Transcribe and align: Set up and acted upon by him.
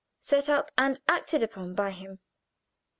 Set 0.19 0.49
up 0.49 0.71
and 0.79 0.99
acted 1.07 1.43
upon 1.43 1.75
by 1.75 1.91
him. 1.91 2.17